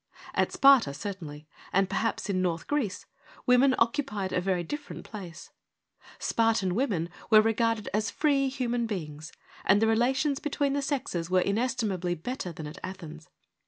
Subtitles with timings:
[0.33, 3.05] At Sparta certainly, and perhaps in North Greece,
[3.45, 5.51] women occupied a very different place.
[6.17, 9.31] Spartan women were regarded as free human beings,
[9.63, 13.29] and the relations between the sexes were inestimably better INTRODUCTION 3 tnan at Athens.